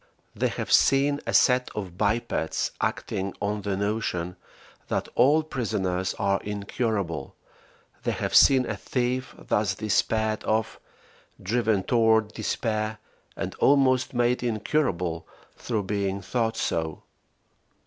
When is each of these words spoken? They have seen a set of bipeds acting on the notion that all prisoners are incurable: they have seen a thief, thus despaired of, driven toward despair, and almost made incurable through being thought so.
They 0.35 0.47
have 0.47 0.71
seen 0.71 1.21
a 1.27 1.33
set 1.35 1.69
of 1.75 1.95
bipeds 1.95 2.71
acting 2.81 3.35
on 3.39 3.61
the 3.61 3.77
notion 3.77 4.35
that 4.87 5.09
all 5.13 5.43
prisoners 5.43 6.15
are 6.15 6.41
incurable: 6.41 7.35
they 8.01 8.13
have 8.13 8.33
seen 8.33 8.65
a 8.65 8.75
thief, 8.75 9.35
thus 9.37 9.75
despaired 9.75 10.43
of, 10.43 10.79
driven 11.39 11.83
toward 11.83 12.29
despair, 12.29 12.97
and 13.35 13.53
almost 13.59 14.15
made 14.15 14.41
incurable 14.41 15.27
through 15.55 15.83
being 15.83 16.19
thought 16.19 16.57
so. 16.57 17.03